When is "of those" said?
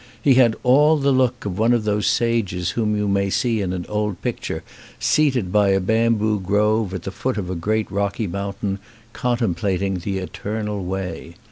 1.73-2.07